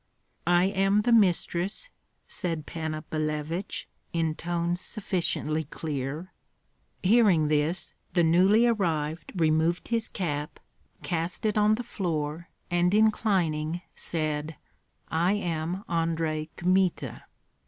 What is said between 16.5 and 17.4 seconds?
Kmita."